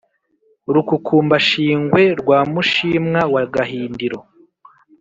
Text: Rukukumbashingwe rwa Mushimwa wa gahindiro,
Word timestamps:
Rukukumbashingwe 0.73 2.01
rwa 2.19 2.39
Mushimwa 2.51 3.21
wa 3.33 3.43
gahindiro, 3.53 4.19